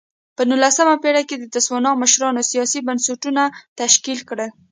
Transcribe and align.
په 0.35 0.43
نولسمه 0.49 0.95
پېړۍ 1.03 1.23
کې 1.29 1.35
د 1.37 1.45
تسوانا 1.55 1.91
مشرانو 2.03 2.41
سیاسي 2.51 2.79
بنسټونه 2.87 3.43
تشکیل 3.79 4.19
کړل. 4.29 4.49